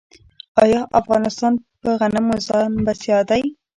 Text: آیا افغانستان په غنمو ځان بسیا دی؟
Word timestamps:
آیا 0.63 0.81
افغانستان 1.01 1.53
په 1.81 1.89
غنمو 1.99 2.35
ځان 2.47 2.71
بسیا 2.85 3.19
دی؟ 3.29 3.43